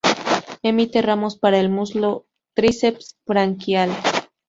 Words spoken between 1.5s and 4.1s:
el músculo tríceps braquial.